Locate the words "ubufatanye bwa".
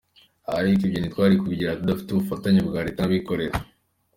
2.11-2.79